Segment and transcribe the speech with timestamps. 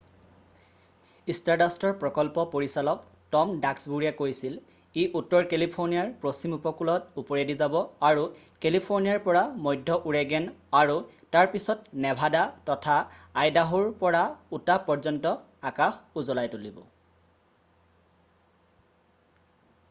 [1.37, 3.03] "ষ্টাৰডাষ্টৰ প্ৰকল্প পৰিচালক
[3.35, 4.55] টম ডাস্কবুৰীয়ে কৈছিল
[5.01, 7.77] "ই উত্তৰ কেলিফোৰ্নিয়াৰ পশ্চিম উপকূলত ওপৰেদি যাব
[8.09, 8.23] আৰু
[8.65, 10.49] কেলিফোৰ্নিয়াৰ পৰা মধ্য ওৰেগেন
[10.81, 10.97] আৰু
[11.37, 12.43] তাৰ পিছত নেভাদা
[12.73, 12.97] তথা
[13.45, 14.25] আইদাহোৰ পৰা
[14.59, 15.37] উটাহ পৰ্য্যন্ত,
[15.73, 16.83] আকাশ উজ্বলাই তুলিব।""